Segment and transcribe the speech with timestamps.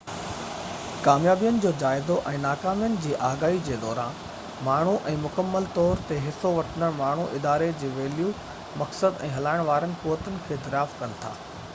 [1.07, 4.23] ڪاميابين جو جائزو ۽ ناڪامين جي آگاهي جي دوران
[4.69, 8.33] ماڻهو ۽ مڪمل طور تي حصو وٺندڙ ماڻهو اداري جي ويليو
[8.83, 11.37] مقصد ۽ هلائڻ وارين قوتن کي دريافت ڪن ٿا